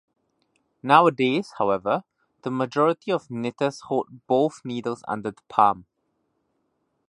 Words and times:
Nowadays, 0.81 1.53
however, 1.59 2.03
the 2.41 2.49
majority 2.49 3.11
of 3.11 3.29
knitters 3.29 3.81
hold 3.81 4.25
both 4.25 4.65
needles 4.65 5.03
under 5.07 5.29
the 5.29 5.43
palm. 5.47 5.85